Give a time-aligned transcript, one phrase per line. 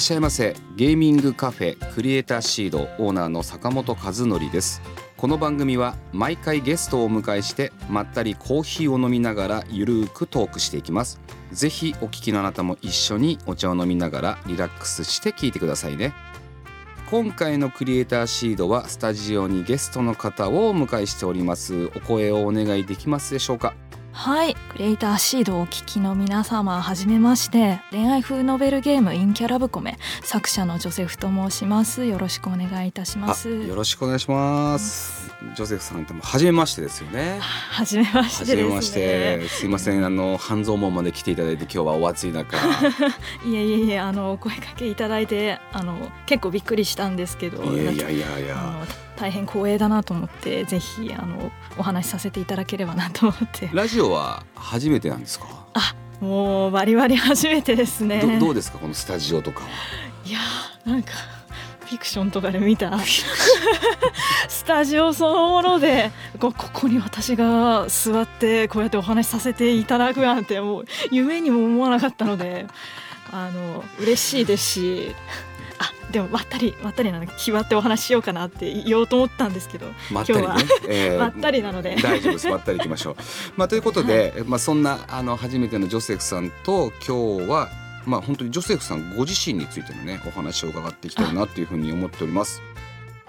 [0.00, 0.56] っしゃいませ。
[0.76, 4.80] ゲーミングカフェクリエイターシードオーナーの坂本和則です。
[5.18, 11.20] この番組は毎回ゲストをお迎えしてまったりコーヒーを飲みながらゆるーくトークしていきます。
[11.52, 16.14] ぜひお聞きのあなたも一緒にお茶を飲みながらリラックスして聞いてくださいね。
[17.10, 21.90] 今回のクリエイターシードはスタジオにゲストの方をお迎えしております。
[21.94, 23.74] お声をお願いできますでしょうか？
[24.12, 24.54] はい。
[24.70, 27.80] クリエイターシードをお聞きの皆様はじめまして。
[27.90, 29.98] 恋愛風ノベルゲームインキャラブコメ。
[30.22, 32.04] 作者のジョセフと申します。
[32.04, 33.48] よろしくお願いいたします。
[33.48, 35.30] よろしくお願いします。
[35.54, 37.38] ジョセフさんとも初めましてですよね。
[37.40, 39.48] はじめまして初めまして。
[39.48, 40.04] すいません。
[40.04, 42.56] あの半蔵門まで来ていただいて今日はお暑い中。
[43.46, 47.62] いえいえいえあのお声かけいただいてあの結構びっくりしたんですけど。
[47.64, 48.86] いやいやいやいや
[49.20, 53.68] 大変光栄だなと思ってぜひあのお話しさせていただければなと思って。
[53.74, 55.46] ラジオは初めてなんですか？
[55.74, 58.38] あもうバリバリ初めてですね。
[58.40, 59.60] どうですかこのスタジオとか
[60.24, 60.38] いや
[60.86, 61.12] なんか
[61.80, 62.98] フィクションとかで見た。
[64.48, 72.66] スタジオそのものでここに私が座ってこうやってお話しさせていただくなんてもう夢にも思わなかったので
[73.32, 75.14] あの嬉しいですし。
[75.16, 75.49] あ
[76.10, 80.54] でもまったりまったりなので気張ってお話ししようかなって言おうと思ったんですけど、まったりね、
[80.88, 81.96] えー、まったりなので。
[81.96, 82.48] 大丈夫です。
[82.48, 83.16] まったりいきましょう。
[83.56, 87.68] まあ、ということで、はい、まあ、そんなあの初めてのジョセフさんと今日は
[88.06, 92.62] まあ本当にジョセフさんご自身についてのねお話を伺っていきたいなというふうに思っております。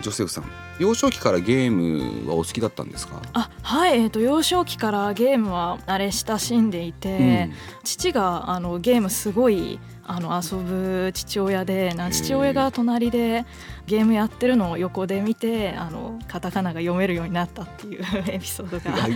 [0.01, 0.45] ジョセフさん
[0.79, 3.21] 幼少期からゲームはお好きだったんですか？
[3.33, 7.53] あはい、えーと、幼少期からゲームは慣れ親しんでいて、うん、
[7.83, 9.79] 父があのゲームすごい
[10.11, 13.45] あの遊ぶ父親でな父親が隣で
[13.85, 19.07] ゲームやってるのを横で見てあのカタカナが読めるようになったっていうエピソードが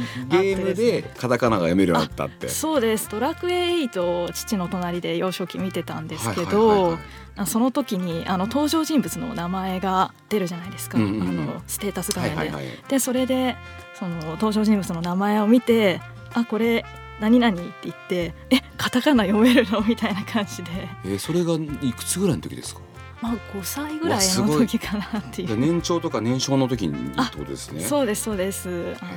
[0.42, 2.48] ゲームでカタカナが読めるようになったって。
[2.48, 3.10] そうです。
[3.10, 6.98] ドラクエ8父の隣で幼少期見てたんですけど、
[7.46, 12.38] その時にあの登場人物の名前が出るじゃないですか、うんうん、あのステータス画面で。
[12.38, 13.58] はいはいはい、でそれで
[14.00, 16.00] その登場人物の名前を見て
[16.34, 16.86] あこれ
[17.20, 19.82] 何々って言ってえカタカナ読めるの？
[19.82, 20.72] みたいな感じで、
[21.06, 22.82] えー、それがいくつぐらいの時ですか？
[23.22, 25.58] まあ5歳ぐらいの時かなっていう。
[25.58, 27.82] 年長とか年少の時にってことですね。
[27.82, 28.96] そうですそうです。
[29.00, 29.12] あの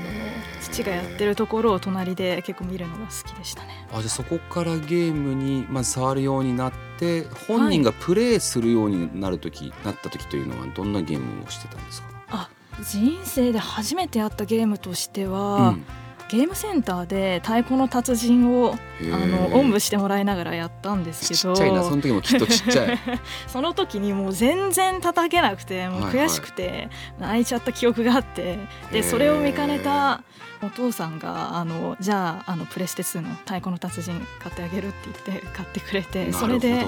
[0.62, 3.86] 父がやってるところを隣で結構見るのが好きでしたね。
[3.92, 12.08] あじゃあそこからゲームにまず触るようになって本人がプレイするようになる時、はい、なった時というのはどんなゲームをしてたんですか？
[12.28, 12.50] あ
[12.80, 15.84] 人生で初めてやったゲームとしては、うん
[16.28, 18.74] ゲームセンターで太鼓の達人を
[19.12, 21.54] あのおんぶしてもらいながらやったんですけど。
[21.54, 22.98] ちっちゃいなその時もきっとちっちゃい。
[23.48, 28.58] その時にもう全然叩けなくてもう悔しくて泣いちゃった記憶があって
[28.92, 30.22] でそれを見かねた
[30.62, 36.84] お父さんがあのじゃああのプレステ2の太鼓の達人買ってあげるって言って買ってくれてそれで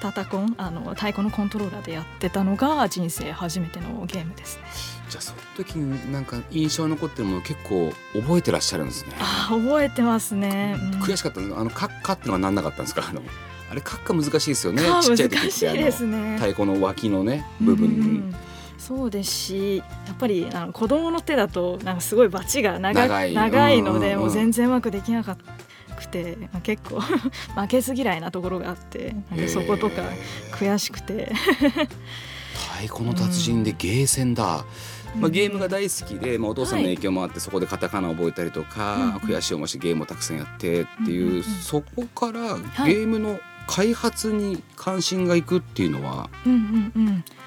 [0.00, 4.93] タタコンあの太鼓のコントローラーでやってたのが人生初めてのゲームですね。
[5.08, 9.12] じゃあその時になんか印象残ってるもの結構覚えてらっしゃるんですね。
[9.20, 10.76] あ覚えてますね。
[10.94, 13.04] うん、悔しかったあのカッカってのはなんなかったんですか？
[13.08, 13.22] あの
[13.70, 14.82] あれカッカ難しいですよね。
[15.02, 17.86] ちっちゃい時ってあの太鼓の脇のね部分。
[17.88, 18.34] うん
[18.76, 23.80] そうですしやっぱりあの子供の手だとなんかすごいバチが長長い。
[23.82, 25.36] ので、もう全然うまくできなかっ
[25.88, 27.00] たくて、まあ、結構
[27.56, 29.14] 負けず嫌いなところがあって
[29.48, 30.02] そことか
[30.52, 31.32] 悔しくて
[32.64, 34.64] 太鼓の達人でゲーセンだ、
[35.14, 42.56] うん、まあ、ゲームが大好きで、まあ、お父さんの影響もあって、そこでカタカナ覚えたりとか、悔しい思いしてゲームをたくさんやってっていう、そこから
[42.86, 46.28] ゲームの開発に関心がいくっていうのは、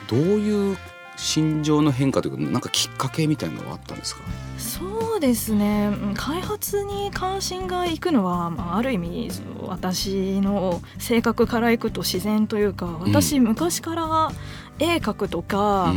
[0.07, 0.77] どういう
[1.15, 4.21] 心情の変化というかなんかきっかけみたいなのはあったんですか？
[4.59, 5.91] そうですね。
[6.13, 9.31] 開発に関心がいくのは、まあ、ある意味
[9.61, 14.31] 私の性格からいくと自然というか私、昔から
[14.79, 15.93] 絵描くとか、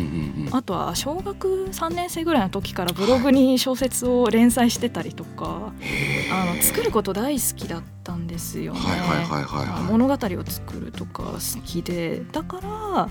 [0.52, 5.72] あとは小学3年生ぐらいの時からブログに小説を連載してたりとか、
[6.32, 8.80] あの作ること大好きだったんですよね。
[9.88, 12.22] 物語を作るとか好きで。
[12.32, 13.08] だから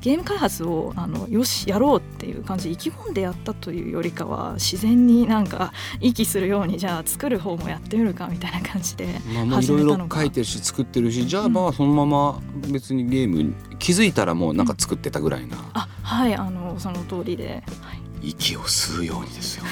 [0.00, 12.40] ゲーム開発をあのよしやろうっていう感じで意気込んでやったというよりかは自然になんか息するようにじゃあ作る方もやってみるかみたいな感じでまあ、もういろいろ書いてるし作ってるしじゃあまあそのまま
[12.72, 19.64] 別にゲーム気づいたらもうなんか作ってたぐらいな、あはいあのその通りで、はい、息を吸うようにですよ。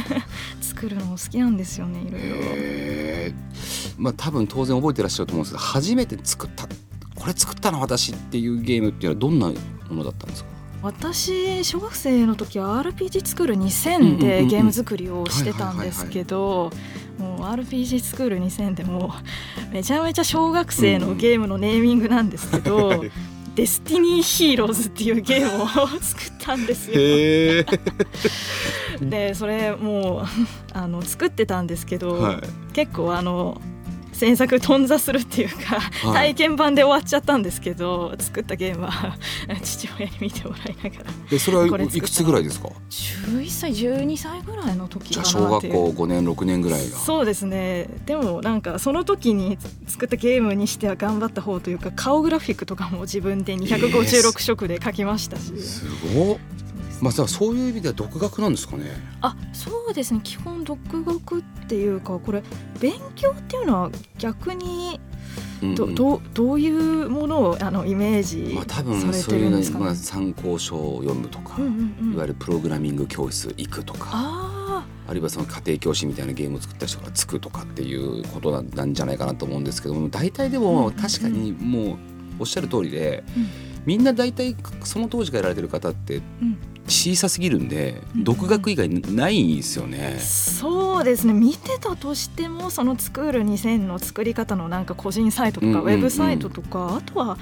[0.60, 3.34] 作るのも好きなんですよねいろいろ。
[3.98, 6.66] まあ多分当然覚えてらっしゃると思うんですけど初めて作った
[7.16, 9.48] これ作ったの私っていうゲームっていうのはどんな
[9.88, 10.50] ものだったんですか？
[10.82, 14.18] 私小学生の時は RPG スクール2000うんうんうんうん。
[14.18, 16.70] でゲーム作りをしてたんですけど
[17.18, 19.12] もう RPG スクール2000でも
[19.70, 23.04] うめちゃめちゃ小学生のゲームのネーミングなんですけど
[23.56, 26.96] 「デスティニーヒーローズ」っていうゲームを作ったんですよ。
[29.00, 30.26] でそれもう
[30.72, 32.40] あの作ってたんですけど、はい、
[32.74, 33.60] 結構あの
[34.16, 36.12] 制作頓挫するっていうか、い。
[36.14, 39.16] 体験版で終わっちゃったんですけど作ったゲームは
[39.62, 41.70] 父親に見てもらいながらでそれはい
[42.00, 47.88] くつぐらいですか？11歳12歳ぐらいの時じゃかあ小学校5年6年ぐらいがそうですね。
[48.06, 55.84] でもなんかその時に作ったゲームにしては頑張った方というか顔グラフィックとかも自分で256色で描きましたし、す
[56.14, 56.38] ごっ
[57.00, 58.84] まあさそういう意味では独学なんですかね。
[59.20, 60.20] あそうですね。
[60.22, 62.42] 基本独学っていうかこれ
[62.80, 65.00] 勉強っていうのは逆に
[65.74, 65.94] ど,、うんうん。
[65.94, 69.64] どうどういうものをあのイメージまあ多分そういうのに、
[69.96, 72.14] 参考書を読むとか、うんうんうん。
[72.14, 80.82] いわゆるプログラミング教室行くとかああるいはその家庭教師みたいなゲームを作った人がつくとかっていうことなんじゃないかなと思うんですけども大体でうんうんうん。
[80.84, 81.96] も確かにもう
[82.40, 86.58] おっしゃる通りで、うんみんな大体その当時からやられてる方ってうん。
[86.88, 88.24] 小さすぎるんで、うん。
[88.24, 90.16] 独学以外ないんですよね。
[90.18, 90.20] あ。
[90.20, 91.32] そうですね。
[91.32, 95.94] 見てたとしてもその作る2000の作り方のなんか個人サイトとか、うんうんうん。
[95.94, 97.38] ウェブサイトとかあとは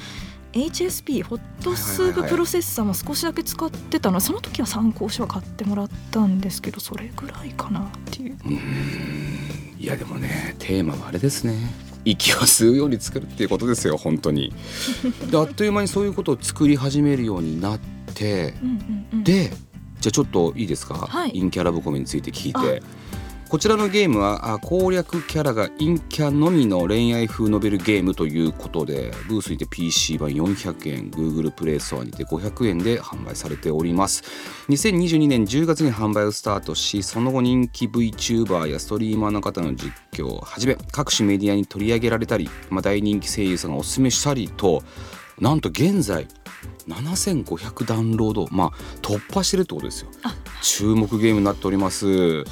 [0.53, 4.21] HSP ホットスーププロセッサーも少しだけ使ってたの。
[4.21, 8.35] その時は参考書は買ってもらったんですけどそれぐらいかなっていう。
[8.35, 9.65] うーん。
[9.79, 11.55] いやでもねテーマはあれですね
[12.05, 14.53] 息を吸うように作るっていうことですよ本当に。
[15.31, 17.81] であっという間にそういうことを作り始めるようになっ
[18.15, 18.55] て
[19.13, 19.53] うんで
[20.01, 21.33] じゃあちょっといいですか、はい。
[21.33, 22.83] 陰キャラブコメについて聞いて
[23.55, 34.25] こちらのゲームはあ攻略キャラが陰キャのみの恋愛風ノベルゲームということでブースにて PC 版400円 Google プレイストアにて500円で販売されております。
[34.71, 44.83] 2022年10月に販売をスタートしその後人気 VTuber やストリーマーの方の実況をはじめ各種メディアに取り上げられたり、まあ、大人気声優さんがおすすめしたりと
[45.39, 46.27] なんと現在
[46.89, 50.11] 7500ダウンロードまあ突破してるってことですよ。
[50.25, 50.35] あ。
[50.65, 52.45] 注目ゲームになっております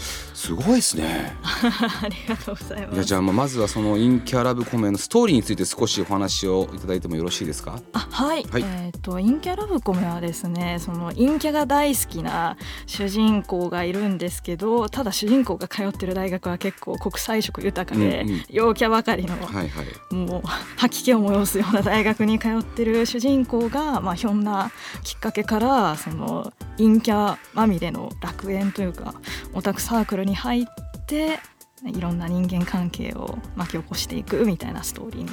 [0.43, 1.37] すごいですね。
[1.45, 3.05] ありがとうございます。
[3.05, 7.81] じゃあまずはその陰キャラブコメのストーリーについて少しお話をいただいてもよろしいですか？
[7.93, 8.65] あはい、はい。
[8.65, 12.57] えっ、と陰キャラブコメはですねその陰キャが大好きな
[12.87, 20.15] 主人公がいるんですけどただ主人公が通ってる大学は結構国際色豊かで、うんうん陽キャばかりの、はいはい。
[20.15, 24.73] もう吐き気を催すような大学に通ってる主人公が、まあ、ひょんな
[25.05, 29.15] きっかけからその陰キャまみれの楽園というか
[29.55, 30.65] オタクサークルに入っ
[31.07, 31.39] て
[31.85, 35.29] いろんな人間関係を巻き起こしていくみたいなストーリーに、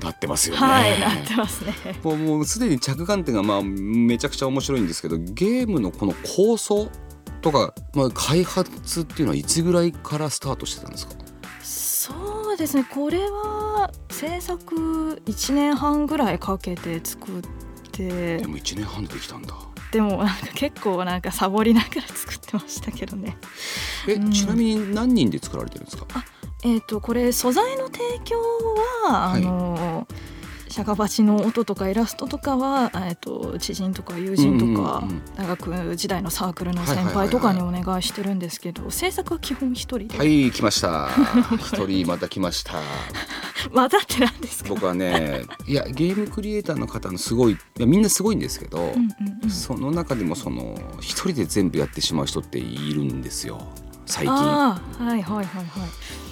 [0.00, 0.60] なってますよね。
[0.60, 1.74] はいなってますね。
[2.04, 6.88] もうもうすでに着眼点がまあめちゃくちゃ面白いんですけどゲームのこの構想
[7.40, 11.14] とか、まあ、開発っていうのはいつぐらいからスタートしてたんですか？
[11.62, 12.84] そうですね。
[12.84, 17.42] これは制作1年半ぐらいかけて作っ
[17.90, 18.38] て。
[18.38, 19.52] でも1年半でできたんだ
[19.92, 23.36] でもなんか結構なんかサボりながら作ってましたけどね。
[24.06, 24.30] え、うん。
[24.32, 26.06] ちなみに何人で作られてるんですか？
[26.64, 28.36] えっ、とこれ素材の提供
[29.06, 29.42] は、はい。
[29.42, 30.06] あの
[30.68, 35.02] 釈迦鉢の音とかイラストとかは、えー、と知人とか友人とか、
[35.36, 41.08] 大学時代のサークルの先輩とかにお願いしてるんですけど制作は基本一人で、はい来ました。
[41.58, 42.74] 一人また来ました。
[43.72, 44.70] まだってなんですか？
[44.70, 48.92] 僕はねいやゲームクリエイターの方のすごいいやみんなすごいんですけど、
[49.48, 53.60] その中でもその一人で全部やってしまう人っているんですよ
[54.08, 54.32] 最近。
[54.34, 55.64] はいはいはいはい。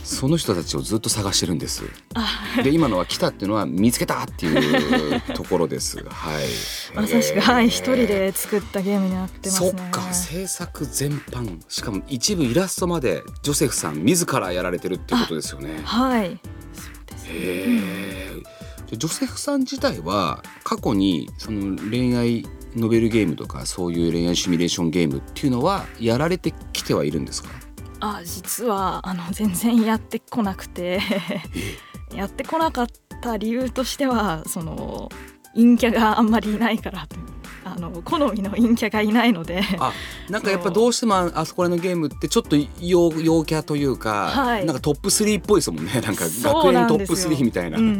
[0.04, 1.82] その人たちをずっと探してるんです。
[2.14, 2.62] あ。
[2.62, 5.98] で今のは来たっていうのは見つけたっていう ところです。
[6.08, 6.44] はい。
[6.94, 9.70] まさしくはい一人で作ったゲームになってますね。
[9.70, 11.60] そっか制作全般。
[11.68, 15.80] しかも一部イラストまでジョセフさん自らやられてるっていうことですよね。
[15.84, 16.38] はい。
[16.72, 17.30] そうですね。
[17.30, 18.42] へえ
[18.92, 27.48] ジョセフさん自体は過去にその恋愛ノベルゲームとかそういう恋愛シミュレーションゲームっていうのはやられてきてはいるんですか？
[28.18, 31.00] あ実はあの全然やってこなくて
[32.14, 32.86] やってこなかっ
[33.20, 35.08] た理由としてはその
[35.54, 37.22] 陰キャがあんまりいないからという
[37.64, 39.92] あの好みの陰キャがいないのであ
[40.30, 45.92] なんかやっぱどうしてもあそこらのゲームってちょっと陽陽キャというか、はい、なんかトップ3っぽいですもんね。
[46.00, 47.78] なんか学園トップ3みたいな。
[47.78, 47.94] うんうんう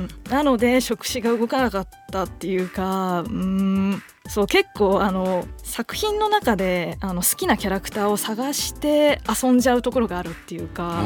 [0.00, 10.98] ん、なので触手が動かなかったっていうかうんそう結構あの作品の中であの好きなキャラクターを探して遊んじゃうところがあるっていうか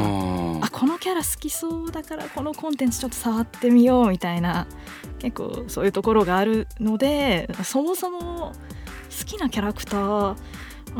[0.61, 4.67] あこのキャラ好きそうだからこのコンテンツちょっと触ってみようみたいな
[5.19, 8.53] 結構そういうところがあるのでそもそも
[9.19, 10.35] 好きなキャラクター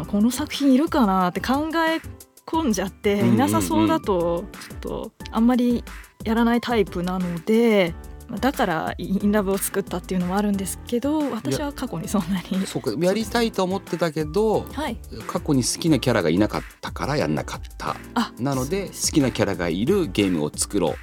[0.07, 2.01] この作品いるかなって考え
[2.45, 5.83] 込んじゃっていなさそうだとちょっとあんまり
[6.25, 7.93] やらないタイプなので
[8.37, 17.95] だからインラブを作ったっていうのもあるんですけど私は過去にそんなにそうかやりたいと思ってたけど、はい、過去に好きなキャラがいなかったからやんなかった
[18.39, 20.95] なので好きなキャラがいるゲームを作ろう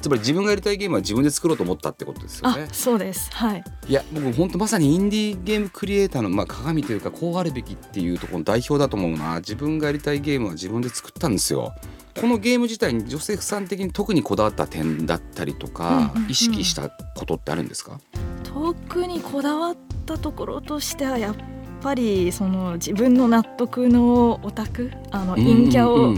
[0.00, 2.68] つまり自分がやりたいゲームは自分で作ろうと思ったってことですよね。
[2.70, 3.34] そうです。
[3.34, 3.64] はい。
[3.88, 9.38] いや僕本当まさにインディーゲームクリエイターのまあ鏡というかこうあるべきっていうところの代表だと思うな。
[9.38, 11.74] 自分がやりたいゲームは自分で作ったんですよ。
[12.20, 18.00] このゲーム自体にジョセフさん的に特にこだわった点だったりとか、意識したことってあるんですか？
[18.44, 21.36] 特にこだわったところとしてはやっ
[21.80, 26.16] ぱりその自分の納得のオタクあの陰キャを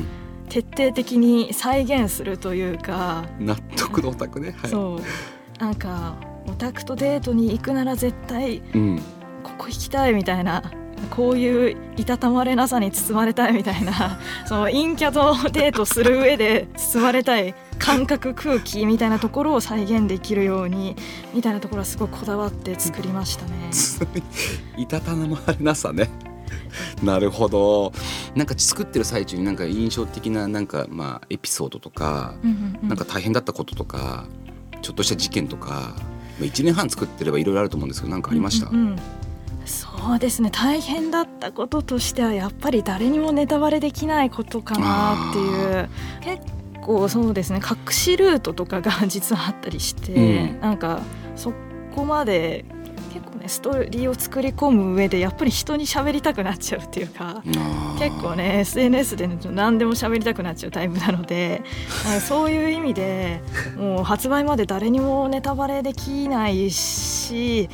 [0.48, 5.62] 徹底的に再現するというか、納得のオタクね、はい、そう。
[5.62, 6.16] なんか
[6.46, 8.62] オタクとデートに行くなら絶対
[9.42, 10.62] ここ行きたいみたいな
[11.08, 20.96] こういういたたまれなさに包まれたいみたいな その陰キャとデートする上で包まれたい感覚空気みたいなところを再現できるように
[21.34, 23.70] みたいなところはすごいこだわって作りましたね。
[24.76, 26.10] いたたまれなさね。
[27.02, 27.92] なるほど。
[28.34, 34.26] なんか作ってる最中になんか印象的ななんかまあエピソードとか、うんうん、なんか大変だったこととか
[34.82, 35.94] ちょっとした事件とか
[36.40, 38.96] 1年半作ってればいろいろあると思うんですけど何かありました、うんうん
[39.70, 40.50] そうですね。
[40.50, 45.88] 大変だったこととしてはやっぱり誰にもネタバレできないことかなっていう。
[46.20, 47.60] 結構そうですね。
[47.60, 51.00] 隠しルートとかが実はあったりして、うん、なんか
[51.36, 51.52] そ
[51.94, 52.64] こまで
[53.12, 57.42] 結構ねストーリーを作り込む上でやっぱり人に喋りたくなっちゃうっていうか
[57.98, 61.62] 結構ね SNS で、ね、何でも喋りたくなっちゃうタイプなので
[62.26, 63.42] そういう意味で
[63.76, 67.68] もう発売まで誰にもネタバレできないし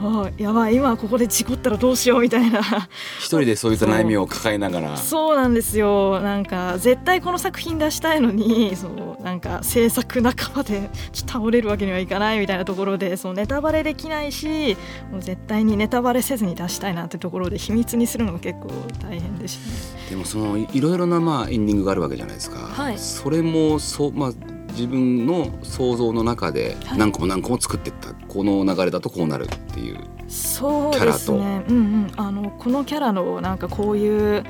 [0.00, 0.76] あやばい。
[0.76, 2.60] 今ここで事故ったらどうしようみたいな。
[3.18, 4.96] 一人でそういった悩みを抱えながら。
[4.98, 6.20] そうなんですよ。
[6.20, 14.76] なんか絶対この作品出したいのにそうなんか制作仲間でちょっと倒れるわけにはいかないみたいなところでそうネタバレできないし
[15.10, 18.68] もう絶対にネタバレせずに出したいなってところで秘密にするのが結構
[19.02, 20.10] 大変でしたね。
[20.10, 24.32] でもそのいろいろなまあエンディングがあるわけじゃないですか、はい、それもそうまあ
[24.76, 34.44] 自分の想像の中で何個も何個も作っていった、はい、この流れだとこうなるっていうそうですね、うんうん、あのこのキャラのなんかこういう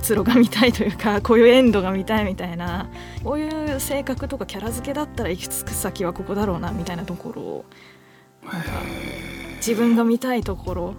[0.00, 2.88] 末路が見たいというか こういうエンドが見たいみたいな
[3.24, 7.64] こういう性格とかキャラ付けだったら行き着く先はここだろうなみたいなところを
[9.56, 10.94] 自分が見たいところ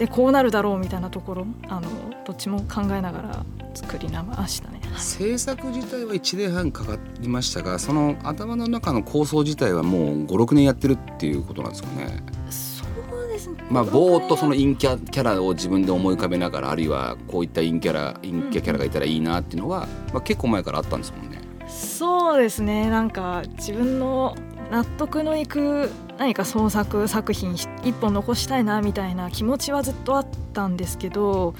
[0.00, 1.90] でこうなるだろうみたいなところあの
[2.24, 4.80] どっちも考えながら作りましたね。
[4.96, 12.16] 制作自体は1年半かかりましたがその頭の中の構想自体はもう56年やってるっていうことなんですかね。
[12.48, 13.62] そうですね。
[13.70, 21.42] まあぼーっとその陰キャキャラを自分で思い浮かべながらあるいはこういった陰キャラ陰キャキャラがいたらいいなっていうのは、まあ、結構前からあったんですもんね。
[21.68, 22.88] そうですね。
[22.88, 24.34] なんか自分の
[24.70, 31.54] 納得のいく何か創作作品一本残したいなみたいな気持ちはずっとあったんですけど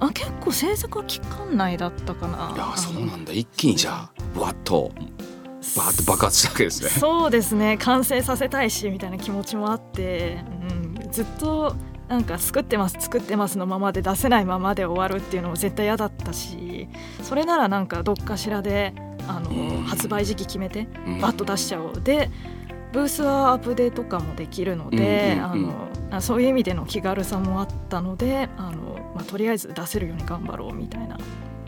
[0.00, 2.52] あ結構制作は期間内だったかな。
[2.54, 3.32] いやそうなんだ。
[3.32, 4.92] 一気にじゃあわっと
[5.76, 6.90] バーッと爆発したわけですね。
[7.00, 7.78] そうですね。
[7.78, 11.74] 完成させたいしみたいな気持ちもあって、うん、ずっと
[12.08, 16.88] なんか作ってます作ってますのままで出せないままで終わるっていうのも絶対嫌だったし
[17.22, 18.94] それならなんかどっかしらで
[19.28, 20.86] あの、発売時期決めて
[21.20, 22.00] バッと出しちゃおう。
[22.00, 22.30] で
[22.92, 31.16] ブースはアップデートとかもできるので、あのそういう意味での気軽さもあったのであのまあ、とりあえず出せるように頑張ろうみたいな。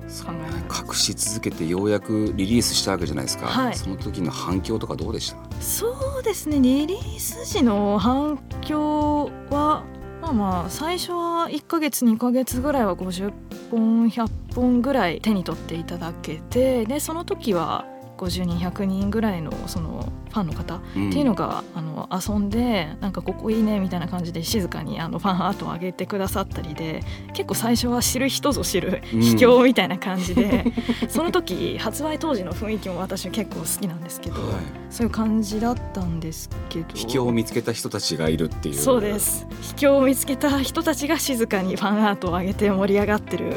[0.04, 5.38] 隠し続けてようやくリリースしたわけじゃないですか、はい、その時の反響とかどうでした？
[5.62, 6.60] そうですね。
[6.60, 9.84] リリース時の反響は
[10.20, 13.32] まあまあ最初は1か月2か月ぐらいは50
[13.70, 17.86] 本100本ぐらい手に取っていただけてでその時は
[18.22, 27.02] 50人100人ぐらいのそのファンの方ってうんいうのが、あの遊んでなんかここいいねみたいな感じで静かにあのファンアートを上げてくださったりで
[27.34, 29.20] 結構最初は知る人ぞ知るうん。
[29.20, 30.64] 秘境みたいな感じで、
[31.08, 34.52] その時発売当時の雰囲気も私結構好きなんですけど、はい。
[34.88, 36.86] そういう感じだったんですけど。
[36.94, 38.74] 秘境を見つけた人たちがいるっていう。
[38.76, 39.46] そうです。
[39.60, 43.54] 秘境を見つけた人たちが静かにファンアートを上げて盛り上がってる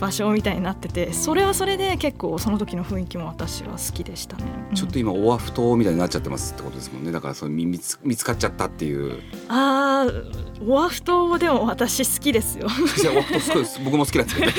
[0.00, 4.44] 場所みたいになっててそれはそれで結構その時の雰囲気も私は好きでしたね。
[4.70, 4.74] うん。
[4.74, 7.12] ちょっと今オアフ島みたいになっちゃってますってことですもんね。
[7.12, 9.20] だからその見見つ見つかっちゃったっていう。
[9.48, 12.66] あーオアフ島でも私好きですよ。
[13.00, 14.54] いやオアフ島すごい僕も好きなんですけどね。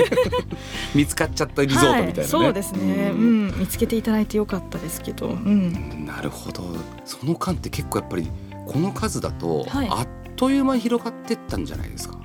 [0.94, 3.54] 見つかっちゃったリゾートみたいなね、はい、そうですね、うん。
[3.58, 6.64] 見つけていただいてよかったですけど、うん、なるほど。
[7.06, 8.30] その間って結構やっぱり
[8.68, 9.88] この数だとはい。
[9.90, 10.08] あっ
[10.42, 12.18] という間に広がってったんじゃないですか、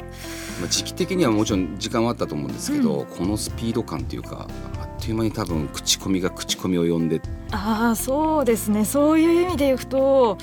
[0.61, 4.49] まあ、時期的にはもちろん時間はあったと思うんですけど、うこのスピード感っていうか
[4.81, 7.21] あっという間に多分口コミが口コミを呼んで。
[7.53, 8.85] ああそうですね。
[8.85, 10.39] そういう意味でいくと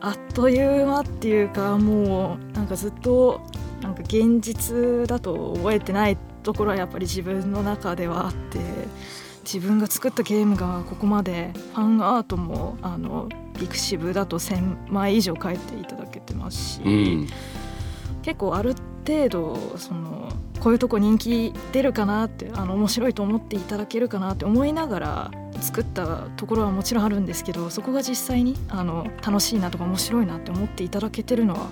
[0.00, 3.40] あっという間っていうかもうなんかずっと
[3.80, 8.58] なんか現実だと覚えてないところはやっぱり自分の中ではあって
[9.44, 13.28] 自分が作ったゲームがここまでファンアートもあの
[13.58, 17.28] ピクシブだと1,000枚以上書いていただけてますし、うん。
[18.22, 18.74] 結構ある
[19.06, 25.30] 程度そのこういうとこ人気出るかなってあの面白いと思っていただけるかなって思いながら
[25.60, 31.68] 作ったところはもちろんあるんですけどそこが実際にあの楽しいなとか面白いなって思っていただけてるのは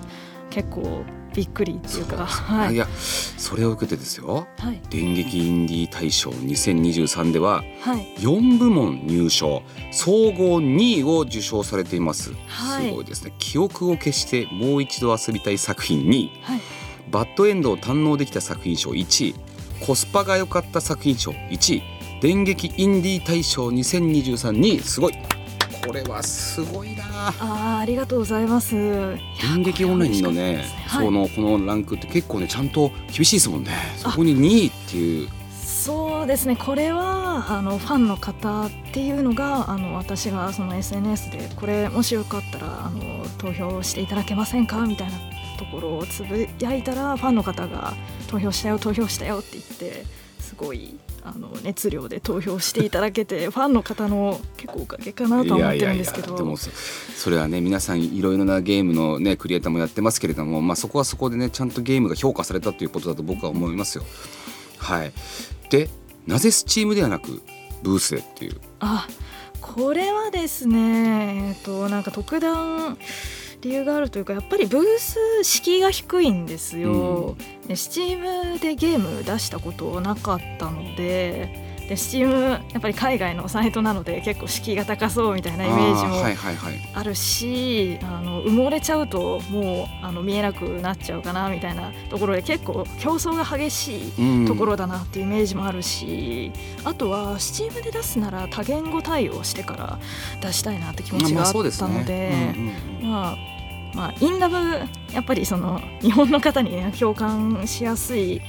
[0.49, 2.73] 結構びっくりっていうかはい。
[2.73, 2.85] い、や
[3.37, 8.15] それを受けてですよはい電撃インディー大賞2023でははい。
[8.17, 12.89] 4部門入賞総合2位を受賞されています、はい。
[12.89, 13.33] すごいですね。
[13.39, 16.61] 記憶を消してもう一度遊びたい作品2位はい
[17.11, 19.35] バッドエンドを堪能できた作品賞1位。
[19.85, 21.83] コスパが良かった作品賞1位。
[22.21, 25.13] 電撃インディー大賞2023にすごい。
[25.85, 27.03] これはすごいな。
[27.39, 28.75] あーありがとうございます。
[28.75, 31.05] 電撃オンラインのねはい。
[31.05, 35.29] そのこのランクって結構ねちゃんと厳しいですもんねそこに2位っていう。
[35.51, 36.55] そうですね。
[36.55, 44.85] これはあのファンの方っていうのがあの私がその SNS でこれもしよかったらあの投票していただけませんか？
[44.85, 45.17] みたいな
[45.61, 47.93] ところをつぶやいたらファンの方が
[48.27, 50.05] 投票したよ投票したよって言って
[50.39, 56.35] すごいあの熱量で投票していただけて ファンの方の結構おかげかなとは思ってるんですけど。
[56.35, 56.71] でもそ
[57.15, 64.03] それはね皆さんいろいろなゲームのねクリエイターもやってますけれども、まあ、そこはそこでねちゃんとゲームが評価されたということだと僕は思いますよ。
[64.79, 65.13] はい、
[65.69, 65.89] で
[66.25, 67.43] なぜスチームではなく
[67.83, 68.55] ブースでっていう。
[68.79, 69.07] あ
[69.61, 72.97] これはですねえっとなんか特段
[73.61, 77.35] 理由があるというかやっぱりブース敷居が低いんですよ。
[77.67, 86.89] で Steam でゲーム出したことなかったのでで Steam やっぱり海外のサイトなので結構敷居が高そうみたいなイメージあもはいはいはい。
[86.93, 94.47] あるしあの埋もれちゃうともうあの見えなくなっちゃうかなみたいなところで結構競争が激しいうん。
[94.47, 96.51] ところだなっていうイメージもあるし、
[96.83, 99.99] あとは Steam で出すなら多言語対応してから
[100.41, 102.53] 出したいなって気持ちがあったので,、
[103.01, 103.50] まあ
[103.93, 104.55] まあインラブ
[105.13, 108.41] やっぱりその日本の方に、ね、共感しやすい。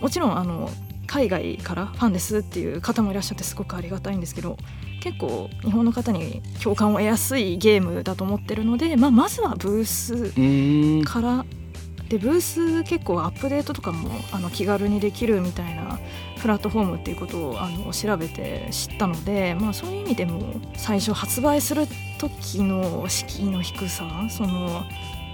[0.00, 0.70] もちろんあの
[1.08, 4.56] 海外からファンですっていう方もいらっしゃってすごくありがたいんですけど
[5.00, 11.44] 結構日本の方に共感を得やすいゲームだと思ってるので、まあ、まずはブースから
[12.08, 15.98] でブース結構アップデートとかもあの気軽にできるみたいな
[16.40, 21.86] プラットフォームっていうことをあの調べて知ったので、まあ、そういう意味でも最初発売する
[22.18, 24.84] 時の敷居の低さその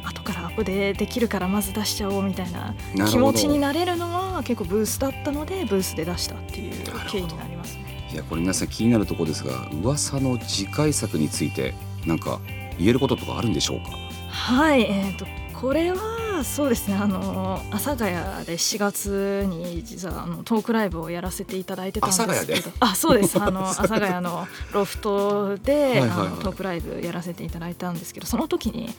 [0.04, 2.74] 後からアップデートできるからまず出しちゃおうみたいな
[3.06, 6.72] 気持ちになれるのは結構ブースだったのでブースで出したっていう
[7.08, 8.10] 経緯になりますね。
[8.12, 12.40] いやこれ皆さん気になるところですが噂の次回作についてなんか
[12.78, 13.90] 言えることとかあるんでしょうか？
[14.28, 15.26] はい、えー、と
[15.58, 15.96] これは
[16.42, 16.94] そうですね。
[16.94, 18.12] あの阿佐ヶ谷
[18.46, 22.32] で4月に実はあのトークライブをやらせていただいてたんですけど。
[22.32, 22.78] 阿佐ヶ谷で？
[22.80, 23.38] あそうです。
[23.40, 26.00] あの阿佐ヶ谷のロフトで
[26.42, 28.92] トークライブやらせていただいたんですけどその時に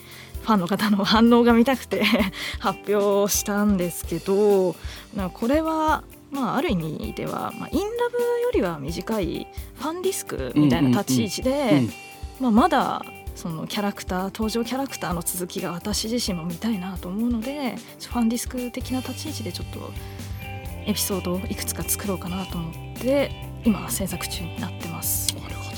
[0.44, 2.04] ファンの方の反応が見たくて
[2.60, 4.76] 発表したんですけど
[5.34, 11.94] これはまあ、ある意味では、まあ、インラブよりは短いファンディスクみたいな立ち位置で、うん。
[12.42, 13.02] まあ、まだ
[13.46, 19.92] そのキャラクター登場キャラクターの続きが私自身も見たいなと思うのでファンディスク的な立ち位置でちょっと
[20.88, 23.30] エピソードをいくつか作ろうかなと思って
[23.64, 25.36] 今制作中になってます。
[25.36, 25.78] なるほど。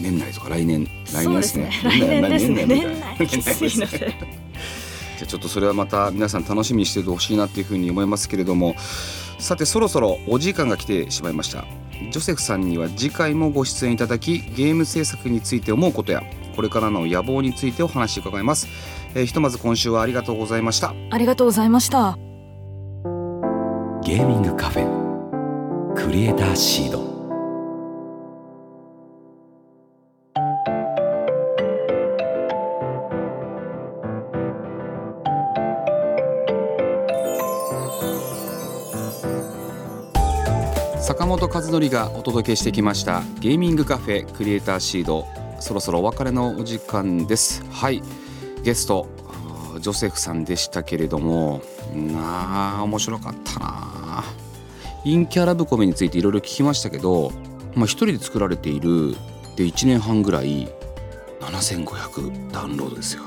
[0.00, 1.64] 年内とか来年来年ですすね。
[1.64, 2.66] ね来年ですね。
[2.66, 3.98] 年内きついので。
[5.18, 8.74] じゃあちょっとそれはまた皆さん楽しみにしててほしいなっていうふうに思いますけれども
[9.38, 11.66] さてそろそろお時間が来てしまいました。
[12.10, 16.22] ジョセフさんには次回もご出演いただきゲーム制作について思うことや
[16.56, 18.66] これからの野望についてお話伺います、
[19.14, 20.94] えーひとまず今週はありがとうございました。
[21.10, 22.16] ありがとうございました。
[24.02, 27.16] ゲーミングカフェクリエイターシード。
[41.00, 45.24] 坂本和則がお届けしてきましたゲーミングカフェクリエイターシード
[45.60, 47.64] そろそろお別れのお時間です。
[47.70, 48.02] はい。
[48.62, 49.08] ゲスト
[49.80, 51.62] ジョセフさんでしたけれども
[51.94, 54.24] なあ面白かったな。
[55.04, 57.30] 陰キャラブコメについていろいろ聞きましたけど、
[57.74, 59.14] まあ、一人で作られている
[59.54, 60.68] で1年半ぐらい
[61.40, 63.22] 7500ダウンロードですよ。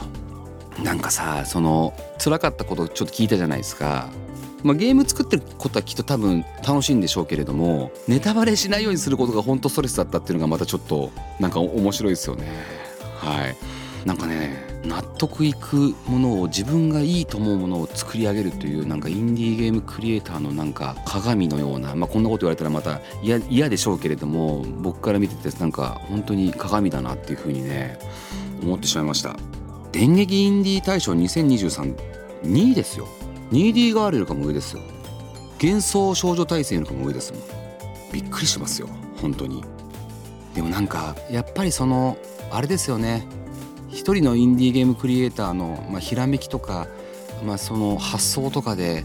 [0.84, 4.10] なんかさその辛かったことちょっと聞いたじゃないですか。
[4.63, 12.48] まあ、ゲーム作ってることはきっと多分楽しいんでしょうけれどもネタバレしないようにすることが本当ストレスだったっていうのがまたちょっとなんか面白いですよね。
[13.17, 13.56] はい。
[14.06, 28.00] なんかね納得いくものを自分がいいと思うものを作り上げるというなんかインディーゲームクリエイターのなんか鏡のような、まあ、こんなこと言われたらまた嫌でしょうけれども僕から見ててなんか本当に鏡だなっていうふうにね
[28.63, 29.36] 思ってしまいました。
[29.91, 33.08] 電撃インディー大賞20232位ですよ。
[33.52, 34.82] 2D ガールよりかも上ですよ。
[35.62, 37.42] 幻想少女大戦よりかも上ですもん。
[38.14, 38.88] びっくりしますよ。
[39.22, 39.64] 本当に。
[40.54, 42.18] でもなんかやっぱりその
[42.52, 43.28] あれですよね。
[43.90, 46.88] 一人のインディーゲームクリエイターの、まあ、ひらめきとか、
[47.44, 49.04] まあ、その発想とかで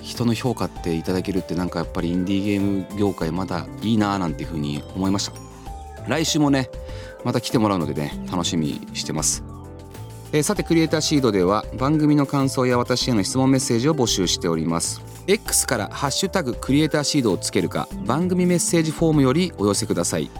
[0.00, 5.32] 人の評価っていただけるってなんかやっぱりインディーゲーム業界まだいいなーなんていうふうに思いました。
[6.08, 6.70] 来週もね
[7.24, 9.49] また来てもらうのでね楽しみにしてます。
[10.32, 15.02] えーさてクリエイターシードでは番組の感想や私への質問メッセージを募集しております。
[15.26, 20.30] X から「ハッシュタグクリエイターシード」をつけるか番組メッセージフォームよりお寄せください。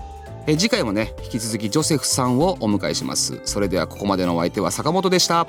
[0.46, 3.40] えー次回もね引き続きジョセフさんをお迎えします。
[3.44, 5.46] それではここまでのお相手は坂本でした。